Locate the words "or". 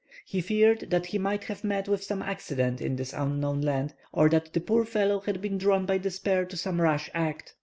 4.11-4.29